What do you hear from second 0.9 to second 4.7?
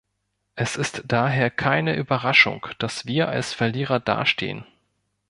daher keine Überraschung, dass wir als Verlierer dastehen.